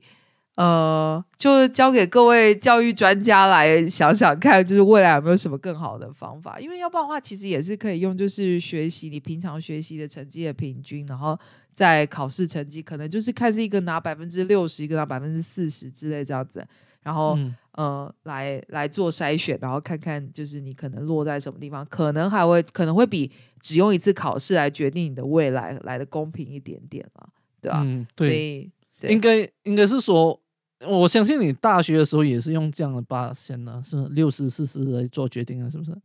[0.58, 6.60] 呃，就交给各位教育专家来想想看，就是未来有没有什么更好的方法？
[6.60, 11.36] 因为要不然的话，其实也是可以用，就是学习你平常学习的成绩的平均，然后
[11.74, 16.64] 在考试成绩可能就是看是一个拿百分之六十，一个拿百分之四十之类这样子。
[17.04, 17.38] 然后，
[17.74, 27.28] 呃，来来做筛选，然后看看就是你可能落在什么地方，可能还会可能会比只用一次考试来决定你的未来来的公平一点点嘛，
[27.62, 27.82] 对吧？
[27.84, 28.70] 嗯，对，
[29.02, 30.40] 应该应该是说，
[30.86, 35.96] 我相信你大学的时候也是用这样的八线呢，是六十四十来做决定的，是不是？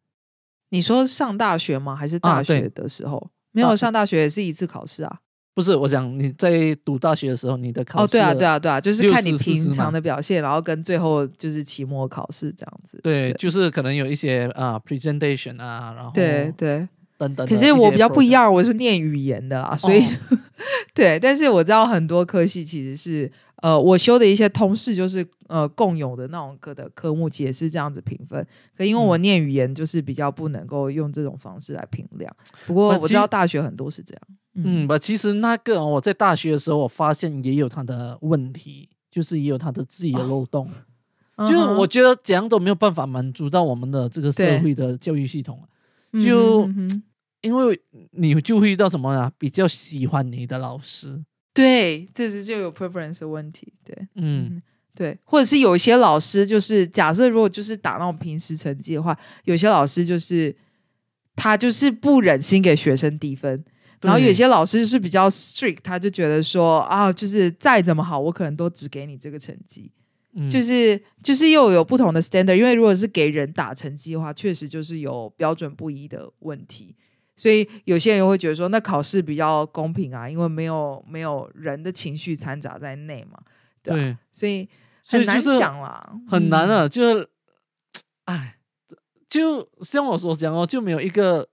[0.71, 1.95] 你说上大学吗？
[1.95, 3.31] 还是大学的时候？
[3.53, 5.21] 没有上大学也是一次考试啊。
[5.57, 13.01] 不是我讲你在读大学的时候，你的考试哦，对啊，对啊，对啊，就是看你平常的表现，然后跟最后就是期末考试这样子。
[13.03, 20.39] 对，就是可能有一些啊、presentation 啊，然后对对，等等可是我比较不一样，我是念语言的啊，所以、哦
[20.93, 28.47] 对，但是我知道很多科系其实是呃，我修的一些通识就是呃共有的那种科的科目，也是这样子评分。
[28.77, 32.31] 可因为我嗯念语言，就是比较不能够用这种方式来评量。
[32.67, 34.23] 不过我知道大学很多是这样。
[34.65, 40.71] 嗯，不，其实那个我在大学的时候，我发现也有他的问题，就是也有他的自己的漏洞。
[40.73, 40.83] 嗯
[41.47, 45.63] 就是我觉得怎样都没有办法满足到我们的这个社会的教育系统，
[46.13, 46.67] 嗯就
[47.43, 47.79] 因为
[48.13, 49.31] 你就会遇到什么呢？
[49.37, 53.71] 比较喜欢你的老师，对，这是就有 preference 的问题。
[53.85, 54.63] 对，嗯，嗯，
[54.95, 59.15] 对，或者是有一些老师，就是假设如果就是打那种平时成绩的话，
[59.45, 60.57] 有些老师就是
[61.35, 63.63] 他就是不忍心给学生低分，
[64.07, 69.91] 然后有些老师就是比较 strict，他就觉得说啊，就是再怎么好，我可能都只给你这个成绩，
[70.35, 70.49] 嗯。
[70.49, 76.95] 就是就是又有不同的 standard，因为如果是给人打成绩的话，确实就是有标准不一的问题。
[77.39, 83.39] 所以有些人又会觉得说，那考试比较公平啊，因为没有没有人的情绪掺杂在内嘛，
[83.83, 84.67] 对啊对，所以
[85.07, 86.79] 很难讲啦，很难嗯。
[86.79, 87.29] 啊，就是，
[88.25, 88.57] 哎，
[89.29, 91.47] 就像我所讲哦，就没有一个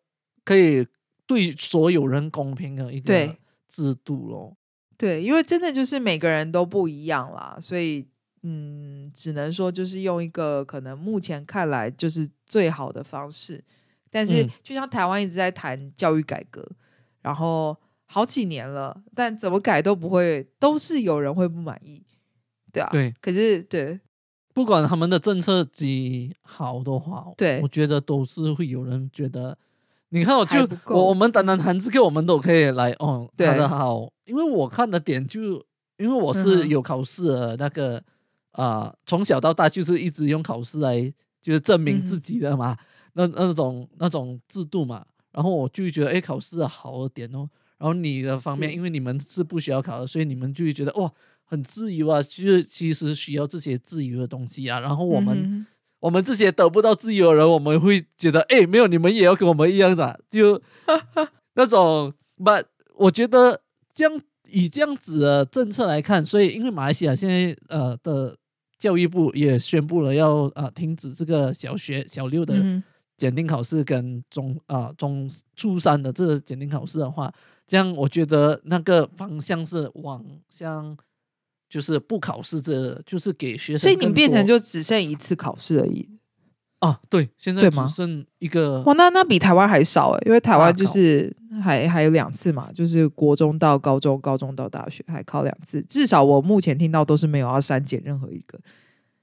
[0.46, 0.88] 可以
[1.36, 3.36] 对所有人公平的一个
[3.68, 4.56] 制度咯。
[4.98, 8.08] 对，因为真的就是每个人都不一样啦，所以
[8.44, 13.64] 嗯，只能说就是用一个可能目前看来就是最好的方式。
[14.10, 16.64] 但是嗯就像台湾一直在谈教育改革，
[17.22, 22.04] 然后好几年了，但怎么改都不会，都是有人会不满意，
[22.72, 22.90] 对啊。
[22.92, 24.00] 对，可是对
[24.54, 29.58] 不管他们的政策几好的话，对我觉得都是会有人觉得，
[30.14, 33.48] 你看，我就我我们单单谈这个，我们都可以来哦，对。
[33.48, 35.42] 他的好，因为我看的点就，
[35.98, 38.02] 因为我是有考试的那个
[38.52, 41.02] 啊、从小到大就是一直用考试来
[41.42, 42.78] 就是证明嗯自己的嘛，
[43.14, 47.50] 那那种那种制度嘛，然后我就觉得，哎，考试好的点哦，
[47.80, 51.12] 然后你的方面，因为你们是不需要考的，所以你们就会觉得哇。
[51.46, 54.80] 很自由啊，就是其实需要这些自由的东西啊。
[54.80, 55.66] 然后我们、嗯
[56.04, 60.62] 我们这些得不到自由的人，我们会觉得，哎，没有，你们也要跟我们一样的，就
[61.56, 62.14] 那种。
[62.36, 63.62] But 我觉得
[63.94, 68.36] 这样以这样子的政策来看，所以因为马来西亚现在呃的
[68.78, 72.84] 教育部也宣布了要啊、呃停止这个小学小六的嗯
[73.16, 77.32] 检定考试跟中啊、中初三的这个检定考试的话，
[77.66, 80.98] 这样我觉得那个方向是往向
[81.74, 86.08] 就是不考试这，就是给学生所以你变成就只剩一次考试而已。
[86.78, 98.60] 啊，对，现在只剩一个哇，那那比台湾还少哎、因为台湾就是还还有两次嘛，就是国中到高中，高中到大学还考两次，至少我目前听到都是没有要删减任何一个。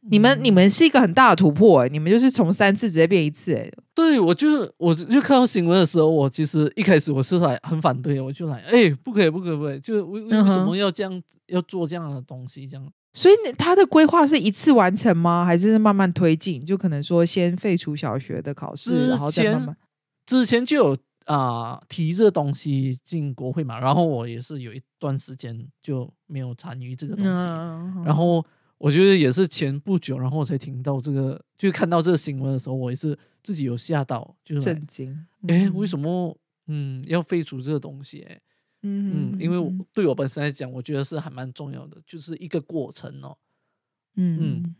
[0.09, 12.67] 你们嗯你们是一个很大的突破哎、你们就是从三次直接变一次哎、对我就是我就看到新闻的时候，我其实一开始我是来很反对，我就来哎，不可以，不可以，不可以，就为为什么要这样要做这样的东西？
[12.67, 15.45] 这样所以你他的规划是一次完成吗？
[15.45, 16.65] 还是慢慢推进？
[16.65, 19.77] 就可能说先废除小学的考试，之然后再慢前慢
[20.25, 28.45] 之前就有啊、提这个东西进国会嘛，然后我也是有一段时间就没有参与这个东西，嗯，然后
[28.81, 35.27] 我觉得也是前不久，然后我才听到这个，就看到这个新闻的时候，我也是自己有吓到，就是震惊。
[35.49, 36.37] 哎，为什么？
[36.73, 38.25] 嗯要废除这个东西？
[38.29, 38.41] 哎，
[38.83, 43.37] 嗯嗯，因为我对我本身来讲，我觉得是还蛮重要的，就是一个过程哦。
[44.17, 44.77] 嗯嗯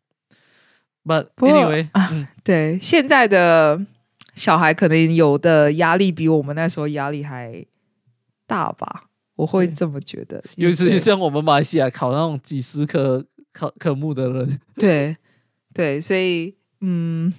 [1.05, 3.85] But anyway，啊嗯，对，现在的
[4.35, 7.67] 小孩可能有的压力比我们那时候压力还
[8.47, 10.43] 大吧，我会对这么觉得。
[10.57, 15.17] 尤其是像我们马来西亚考那种几十科可 可慕的人， 对
[15.75, 17.33] 对，所以嗯，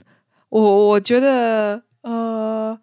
[0.50, 2.80] 我我觉得呃，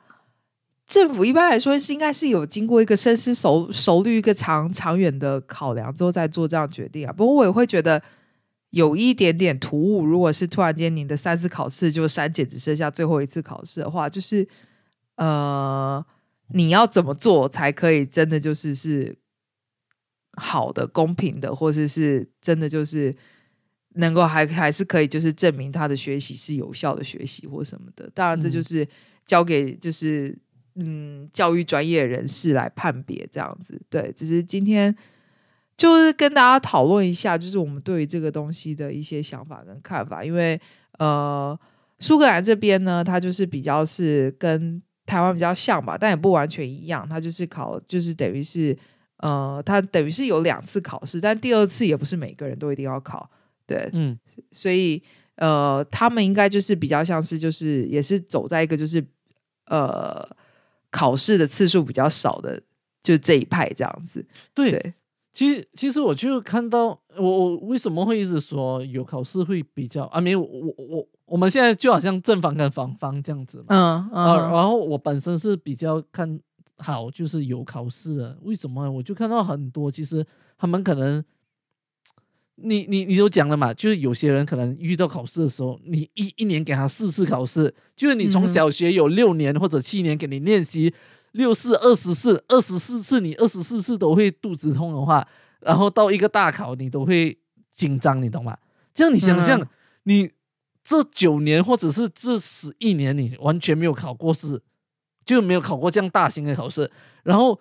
[0.87, 7.13] 政府一般来说是应该是有经过一个深思熟熟虑、一个长长远的考量之后再做这样决定啊。
[7.13, 8.03] 不过我也会觉得
[8.71, 14.47] 有一点点突兀，如果是突然间你的三次考试就删减，只剩下最后一次考试的话，就是
[15.17, 16.05] 呃，
[16.55, 19.17] 你要怎么做才可以真的就是是
[20.39, 23.15] 好的、公平的，或者是真的就是
[23.95, 28.09] 能够还还是可以就是证明他的学习是有效的学习或什么的。
[28.15, 28.87] 当然，这嗯就是
[29.27, 30.39] 交给就是
[30.77, 33.81] 嗯教育专业人士来判别这样子。
[33.91, 34.95] 对，只是今天
[35.77, 40.61] 就是跟大家讨论一下，就是我们对于这个东西的一些想法跟看法，因为
[40.99, 41.59] 呃，
[42.01, 48.77] 苏格兰这边呢，它就是比较是跟台湾比较像吧，但也不完全一样，它就是考就是等于是
[49.19, 53.29] 呃，他等于是有两次考试，但第二次也不是每个人都一定要考，
[53.67, 54.19] 对，嗯
[54.51, 55.03] 所以
[55.37, 59.05] 呃，他们应该就是比较像是就是也是走在一个就是
[59.67, 60.29] 呃
[60.91, 62.61] 考试的次数比较少的，
[63.03, 64.25] 就这一派这样子。
[64.55, 64.95] 对，对，
[65.33, 70.21] 其实其实我就看到我我为什么会一直说有考试会比较啊？
[70.21, 73.67] 没有我我我们现在就好像正方跟反方这样子嘛。
[73.69, 73.79] 嗯
[74.11, 76.41] 啊，嗯然后我本身是比较看
[76.79, 78.91] 好就是有考试了，为什么？
[78.91, 80.27] 我就看到很多其实
[80.57, 81.23] 他们可能。
[82.61, 90.93] 你你你都讲了嘛，就是有些人可能遇到考试的时候，你一一年给他四次考试，就是你从小学有六年或者七年给你练习
[91.31, 95.25] 六四二十四二十四次，你二十四次都会肚子痛的话，
[95.61, 97.39] 然后到一个大考你都会
[97.73, 98.59] 紧张，你懂吗？
[98.93, 99.69] 这样你想象，嗯
[100.03, 100.33] 你
[100.83, 104.61] 这九年或者是这十一年你完全没有考过试，
[105.37, 106.91] 就没有考过这样大型的考试，
[107.23, 107.61] 然后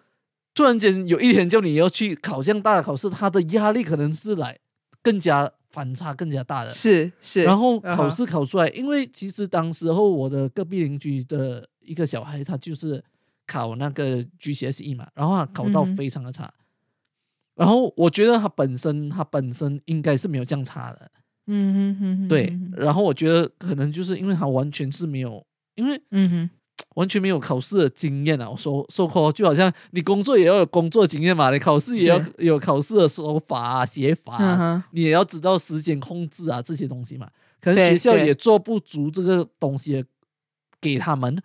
[0.55, 4.57] 突然间有一天叫你要去考这样大的考试，他的压力可能是来
[5.03, 6.70] 更加反差更加大的。
[6.70, 13.03] 是是，然后考试考出来，因为其实当时候我的隔壁邻居的一个小孩，他就是
[13.45, 16.51] 考那个 GCSE 嘛，然后他考到非常的差，
[17.55, 21.11] 然后我觉得他本身他本身应该是没有这样差的，
[21.47, 25.45] 嗯哼哼哼，对然后我觉得可能就是因为他完全是没有，
[25.76, 26.49] 因为嗯哼，
[26.98, 37.30] 完全没有考试的经验啊，我说说过就好像你工作也要有工作经验嘛，你考试也要有考试的手法啊、写法啊、嗯，你也要知道时间控制啊这些东西嘛。
[37.62, 40.04] 可能对学校也做不足这个东西
[40.82, 41.39] 给他们，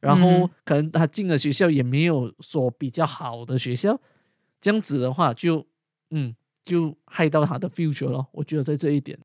[0.00, 3.96] 然嗯后可能他进了学校也没有说比较好的学校，
[4.60, 5.64] 这样子的话就
[6.10, 6.34] 嗯
[6.64, 8.26] 就害到他的 future 咯。
[8.32, 9.16] 我觉得在这一点，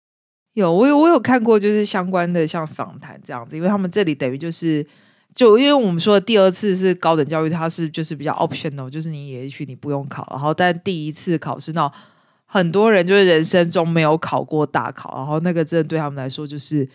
[0.53, 4.86] 有我有我有看过，就是相关的像访谈这样子，因为他们这里等于就是。
[5.34, 11.91] 就因为我们说的第二次是高等教育，它是就是比较 optional，就是你也许你不用考，然后但第一次考试，那
[12.45, 16.88] 很多人就是人生中没有考过大考，然后那个真的对他们来说就是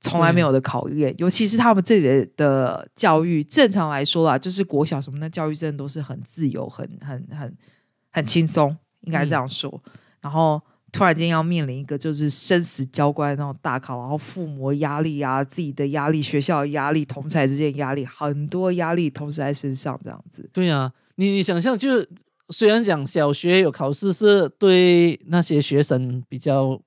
[0.00, 7.52] 从来没有的考验，尤其是他们这里的的教育，正常来说啦，就是国小什么的教育真的都是很自由、很很很
[8.12, 9.82] 很轻松，应该这样说。
[10.20, 10.62] 然后
[10.96, 20.48] 突然间要面临一个就是生死交关的那种大考，然后父母的压力啊、自己的压力、学校的压力、同才之间的压力，很多压力同时在身上，这样子。
[20.54, 22.08] 对呀、你你想象就是
[22.48, 26.80] 虽然讲小学有考试是对那些学生比较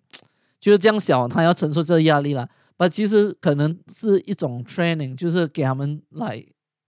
[0.60, 2.50] 就是这样小，他要承受这个压力了。
[2.76, 6.44] 但其实可能是一种 training，就是给他们来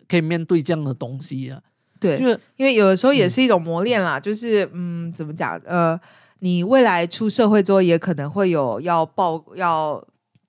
[0.08, 1.62] 可以面对这样的东西啊。
[2.00, 5.62] 对，就是因为有的时候也是一种磨练啦，就是嗯，怎么讲？
[5.66, 6.00] 呃，
[6.44, 10.06] 你未来出社会之后，也可能会有要报要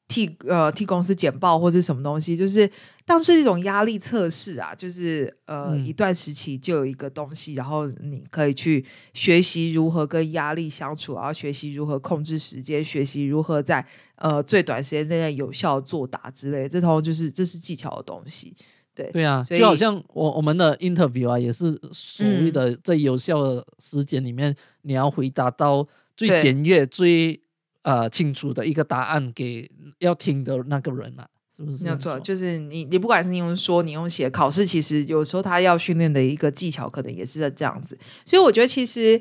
[0.08, 2.70] 替呃替公司简报或者什么东西，就是
[3.04, 13.86] 当是一种压力测试啊，就是呃、嗯一段时期就有一个东西，然后你可以去学习如何跟压力相处，然后学习如何控制时间，学习如何在
[14.16, 18.54] 呃最短时间内有效作答之类的，这通就是这是技巧的东西。
[18.94, 25.86] 对对啊，就好像我我们的 interview 啊，也是所谓嗯的在有效的时间里面，你要回答到
[26.16, 27.40] 最简约、最
[27.82, 31.26] 呃清楚的一个答案给要听的那个人嘛，
[31.56, 31.84] 是不是？
[31.84, 37.98] 没有错，就是你，你不管是你用说，你用写，考试其实有时候他要训练的一个技巧，可能也是这样子。
[38.24, 39.20] 所以我觉得其实，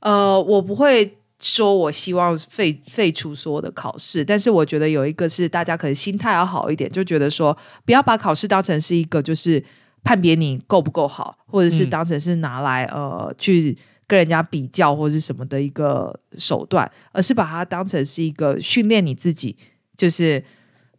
[0.00, 9.62] 呃，我不会说我希望废废除所有的考试，但是我觉得有一个是大家可能心态要好一点，就觉得说不要把考试当成是一个就是
[10.02, 13.76] 判别你够不够好，或者是嗯当成是拿来、呃去
[14.06, 19.56] 跟人家比较或者是什么的一个手段，而是把它当成是一个训练你自己，
[19.96, 20.42] 就是。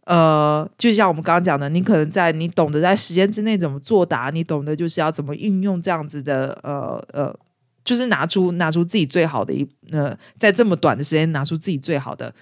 [0.04, 7.32] 呃，就像我们刚刚讲的，你可能在你懂得在时间之内怎么作答，你懂得就是要怎么运用这样子的呃呃，
[7.84, 12.32] 就是拿出拿出自己最好的一呃，在这么短的时间拿出自己最好的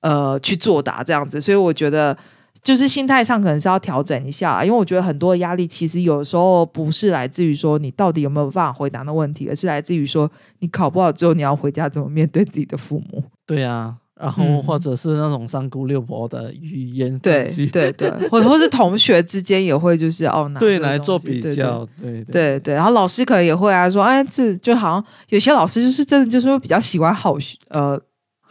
[0.00, 2.16] 呃去作答这样子，所以我觉得
[2.62, 13.24] 就是心态上可能是要调整一下，因为我觉得很多的压力其实有时候不是来自于说你到底有没有办法回答的问题，而是来自于说你考不好之后你要回家怎么面对自己的父母。
[13.46, 14.62] 对啊，然后嗯。
[14.62, 22.12] 或者是那种三姑六婆的语言对对对，或或是同学之间也会就是哦拿对来做比较，对。
[22.12, 22.60] 对对。
[22.60, 28.00] 对，然后老师可能也会啊说，哎，这就好像有些老师就是真的就是说比较喜欢好学呃。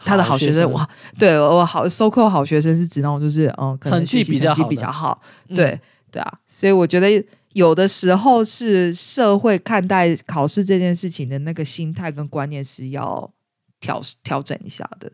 [0.02, 4.76] 他的好学生哇，对我好收扣好学生是指那种就是嗯，成绩比比较好的。
[4.76, 5.54] 较好，嗯。
[5.54, 5.78] 对
[6.10, 13.30] 对啊，所以我觉得有的时候是社会看待考试这件事情的那个心态跟观念是要
[13.78, 15.12] 调调整一下的。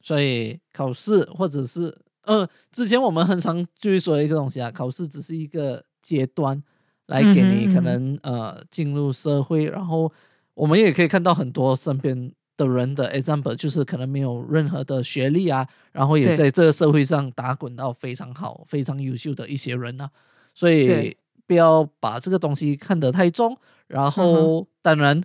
[0.00, 6.62] 所以考试或者是呃，之前我们很常就是说一个东西啊，考试只是一个阶段，
[7.06, 10.12] 来给你可能呃进入社会，然后
[10.54, 20.10] 我们也可以看到很多身边的人的 example，就是可能没有任何的学历啊，然后也在这个社会上打滚到非常好、非常优秀的一些人啊，
[20.54, 23.56] 所以不要把这个东西看得太重。
[23.86, 25.22] 然嗯后，当然，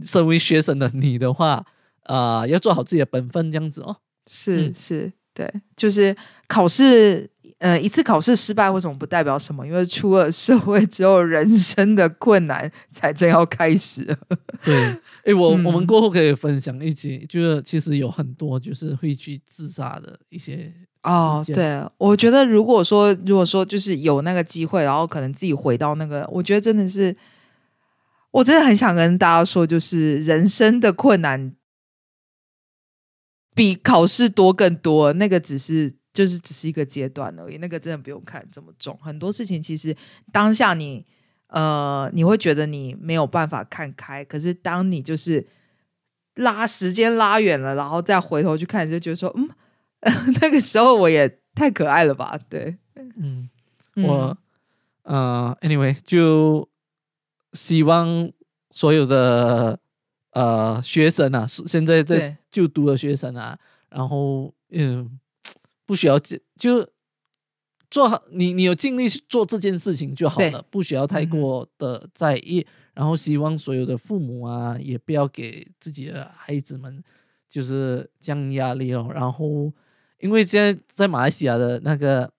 [0.00, 1.66] 身为学生的你的话，
[2.06, 3.96] 啊、要做好自己的本分，这样子哦。
[4.28, 6.16] 是、嗯是，对，就是
[6.48, 9.66] 考试，呃，一次考试失败，为什么不代表什么？
[9.66, 14.04] 因为出了社会之后，人生的困难才正要开始。
[14.64, 14.74] 对，
[15.24, 20.72] 哎，我、我们嗯过后可以分享一集，就是其实有很多就是会去自杀的一些
[21.04, 27.16] 哦，对，我觉得如果说如果说就是有那个机会，然后可能自己回到那个，我觉得真的是，
[28.32, 31.54] 我真的很想跟大家说，就是人生的困难
[33.56, 38.96] 比考试多更多，那个只是就是只是一个阶段而已，那个真的不用看这么重。
[39.02, 39.96] 很多事情其实
[40.30, 41.04] 当下你
[41.48, 45.46] 呃你会觉得你没有办法看开，可是当你就是
[46.34, 49.48] 拉时间拉远了，然后再回头去看，就觉得说，嗯。
[50.40, 52.38] 那个时候我也太可爱了吧？
[52.48, 53.48] 对，嗯，
[53.96, 54.38] 嗯我
[55.02, 56.68] 呃，anyway，就
[57.54, 58.30] 希望
[58.70, 59.80] 所有的
[60.36, 63.58] 呃学生啊，是现在在就读的学生啊，
[63.88, 65.18] 然后嗯，
[65.86, 66.86] 不需要就就
[67.90, 72.66] 做好你你有尽力去做这件事情就好了，不需要太过的在意。
[72.92, 77.02] 然后希望所有的父母啊，也不要给自己的孩子们
[77.48, 79.10] 就是这样压力哦。
[79.12, 79.72] 然后，
[80.18, 82.30] 因为现在在马来西亚的那个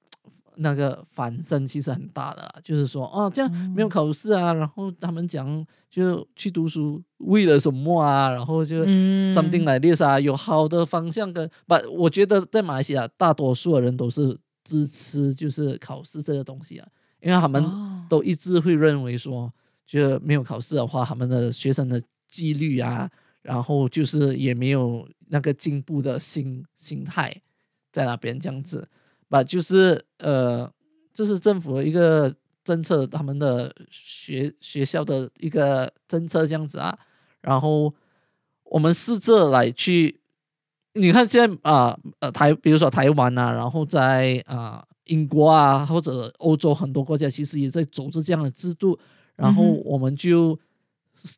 [0.57, 8.29] 那个反声其实很大的啦，就是说哦，这样没有嗯考试啊，然后他们讲就去读书为了什么啊？
[8.29, 16.87] 然后就嗯 something like this 啊，有好的方向跟不，我觉得在马来西亚大多数的人都是支持就是考试这个东西啊，
[17.21, 19.51] 因为他们哦都一直会认为说，
[19.85, 23.09] 就没有考试的话，他们的学生的纪律啊，
[23.41, 27.33] 然后就是也没有那个进步的心心态
[27.91, 28.87] 在那边这样子，
[29.29, 30.71] 把就是呃，
[31.13, 36.97] 这是政府的一个政策，他们的学学校的一个政策这样子啊，
[37.41, 37.93] 然后
[38.63, 40.19] 我们试着来去，
[40.93, 48.99] 你看现在啊呃台，比如说台湾啊，然后在啊、英国啊或者欧洲很多国家，其实也在走着这样的制度，
[49.35, 50.59] 然后我们就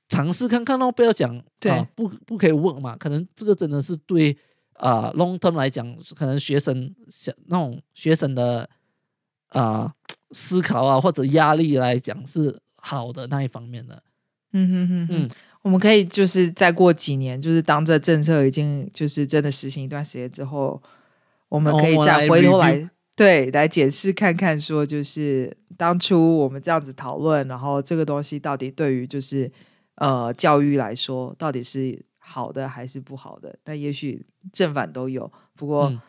[0.07, 1.71] 尝试看看哦，不要讲对。
[1.71, 4.35] 啊不不可以问嘛，可能这个真的是对
[4.79, 8.69] 啊、long term 来讲，可能学生想那种学生的
[9.49, 9.93] 啊、
[10.31, 14.01] 思考啊或者压力来讲是好的那一方面的，
[14.53, 15.23] 嗯哼哼哼。
[15.23, 15.29] 嗯，
[15.63, 20.81] 我们可以就是再过几年，就是当这政策已经就是真的实行一段时间之后，
[21.49, 29.51] 我们可以再回头来对来解释看看，说就是当初我们这样子讨论，然后这个东西到底对于就是
[29.95, 33.57] 呃教育来说，到底是好的还是不好的？
[33.63, 35.89] 但也许正反都有，不过。
[35.89, 35.99] 嗯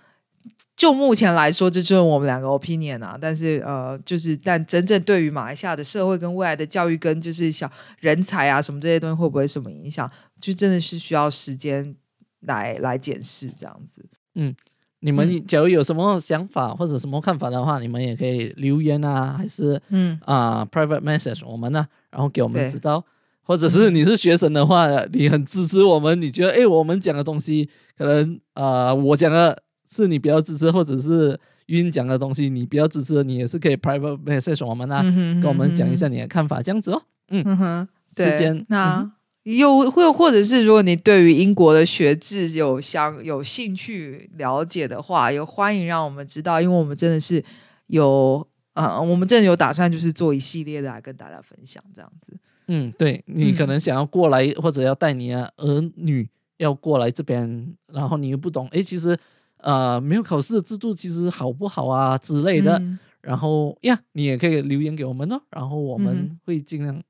[0.74, 3.18] 就目前来说，这就是我们两个 opinion 啊。
[3.20, 10.10] 但是呃，就是但真正对于马来西亚的社会跟未来的教育跟就是小人才啊什么这些东西会不会什么影响，
[10.40, 11.94] 就真的是需要时间
[12.40, 14.02] 来来检视这样子。
[14.34, 14.56] 嗯
[15.00, 23.04] 你嗯们假如有什么想法或者什么看法的话，你们也可以留言啊，还是嗯，啊、private message 我们呢、然后给我们对知道。
[23.50, 31.36] 或者是你是学生的话，你很支持我们，你觉得诶，我们讲的东西可能啊、我讲的是你比较支持，或者是
[31.66, 37.02] 晕讲的东西你比较支持，你也是可以 private message 我们啊，跟我们讲一下嗯你的看法，这样子哦。
[37.26, 39.00] 哼嗯哼，对时间那。
[39.00, 47.42] 嗯又或或者是，如果你对于英国的学制有想有兴趣了解的话，也欢迎让我们知道，因为我们真的是
[47.86, 52.36] 有呃，我们真的有打算就是做一系列的来跟大家分享这样子。
[52.72, 59.18] 嗯，对你可能想要过来，或者要带你的儿女要过来这边，然后你又不懂，诶，其实
[59.56, 62.98] 呃没有考试的制度其实好不好啊之类的，嗯。
[63.22, 66.38] 然后呀，你也可以留言给我们哦，然后我们嗯。
[66.44, 67.02] 会尽量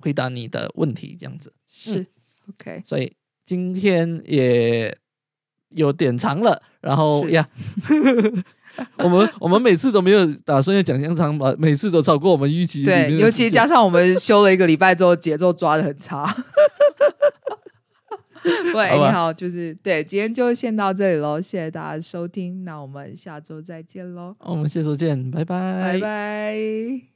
[0.00, 1.52] 回答你的问题，这样子。
[1.68, 2.06] 是、
[2.48, 3.12] OK，所以
[3.44, 4.96] 今天也
[5.68, 7.30] 有点长了，然后是。
[7.32, 7.48] 呀，
[8.98, 16.24] 我们我们每次都没有打算要讲香肠吧，每次都超过我们预期对，尤其加上我们休了一个礼拜之后，节奏抓的很差。
[18.74, 27.13] 喂，你好，就是对，今天就先到这里喽，谢谢大家收听，那我们下周再见喽，我们下周见，拜拜，拜拜。